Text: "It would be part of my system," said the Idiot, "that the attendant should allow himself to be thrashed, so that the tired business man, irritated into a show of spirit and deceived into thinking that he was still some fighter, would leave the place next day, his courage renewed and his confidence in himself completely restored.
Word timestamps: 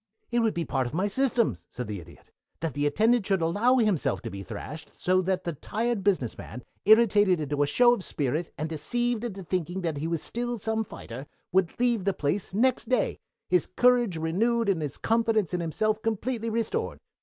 "It 0.31 0.39
would 0.39 0.55
be 0.55 0.65
part 0.65 0.87
of 0.87 0.95
my 0.95 1.05
system," 1.07 1.59
said 1.69 1.85
the 1.85 1.99
Idiot, 1.99 2.31
"that 2.59 2.73
the 2.73 2.87
attendant 2.87 3.27
should 3.27 3.43
allow 3.43 3.75
himself 3.77 4.19
to 4.23 4.31
be 4.31 4.41
thrashed, 4.41 4.97
so 4.99 5.21
that 5.21 5.43
the 5.43 5.53
tired 5.53 6.03
business 6.03 6.39
man, 6.39 6.63
irritated 6.85 7.39
into 7.39 7.61
a 7.61 7.67
show 7.67 7.93
of 7.93 8.03
spirit 8.03 8.51
and 8.57 8.67
deceived 8.67 9.23
into 9.23 9.43
thinking 9.43 9.81
that 9.81 9.97
he 9.97 10.07
was 10.07 10.23
still 10.23 10.57
some 10.57 10.83
fighter, 10.83 11.27
would 11.51 11.79
leave 11.79 12.05
the 12.05 12.15
place 12.15 12.51
next 12.51 12.89
day, 12.89 13.19
his 13.47 13.67
courage 13.67 14.17
renewed 14.17 14.69
and 14.69 14.81
his 14.81 14.97
confidence 14.97 15.53
in 15.53 15.59
himself 15.61 16.01
completely 16.01 16.49
restored. 16.49 16.97